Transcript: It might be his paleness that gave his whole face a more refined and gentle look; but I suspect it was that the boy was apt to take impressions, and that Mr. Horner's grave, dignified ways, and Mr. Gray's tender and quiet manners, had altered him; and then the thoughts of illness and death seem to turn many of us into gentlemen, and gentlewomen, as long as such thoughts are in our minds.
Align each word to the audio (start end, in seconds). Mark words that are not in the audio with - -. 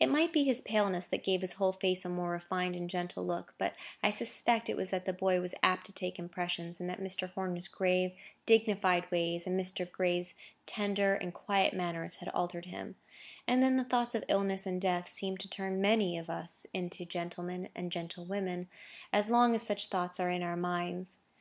It 0.00 0.08
might 0.08 0.32
be 0.32 0.42
his 0.42 0.60
paleness 0.60 1.06
that 1.06 1.22
gave 1.22 1.42
his 1.42 1.52
whole 1.52 1.70
face 1.72 2.04
a 2.04 2.08
more 2.08 2.30
refined 2.30 2.74
and 2.74 2.90
gentle 2.90 3.24
look; 3.24 3.54
but 3.56 3.76
I 4.02 4.10
suspect 4.10 4.68
it 4.68 4.76
was 4.76 4.90
that 4.90 5.04
the 5.04 5.12
boy 5.12 5.40
was 5.40 5.54
apt 5.62 5.86
to 5.86 5.92
take 5.92 6.18
impressions, 6.18 6.80
and 6.80 6.90
that 6.90 7.00
Mr. 7.00 7.30
Horner's 7.30 7.68
grave, 7.68 8.10
dignified 8.46 9.08
ways, 9.12 9.46
and 9.46 9.56
Mr. 9.56 9.88
Gray's 9.88 10.34
tender 10.66 11.14
and 11.14 11.32
quiet 11.32 11.72
manners, 11.72 12.16
had 12.16 12.30
altered 12.30 12.66
him; 12.66 12.96
and 13.46 13.62
then 13.62 13.76
the 13.76 13.84
thoughts 13.84 14.16
of 14.16 14.24
illness 14.26 14.66
and 14.66 14.80
death 14.82 15.06
seem 15.08 15.36
to 15.36 15.48
turn 15.48 15.80
many 15.80 16.18
of 16.18 16.28
us 16.28 16.66
into 16.74 17.04
gentlemen, 17.04 17.68
and 17.72 17.92
gentlewomen, 17.92 18.66
as 19.12 19.28
long 19.28 19.54
as 19.54 19.62
such 19.62 19.86
thoughts 19.86 20.18
are 20.18 20.32
in 20.32 20.42
our 20.42 20.56
minds. 20.56 21.18